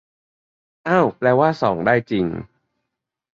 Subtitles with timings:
[0.87, 2.25] อ้าวแปลว่าส่องได้จริง